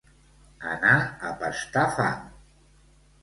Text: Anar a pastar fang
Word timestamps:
Anar 0.69 0.95
a 1.31 1.35
pastar 1.43 1.83
fang 1.99 2.23